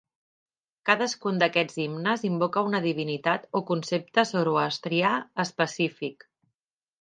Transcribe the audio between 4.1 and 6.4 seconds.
zoroastrià específic.